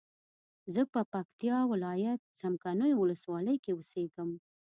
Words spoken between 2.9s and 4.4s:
ولسوالۍ کی اوسیږم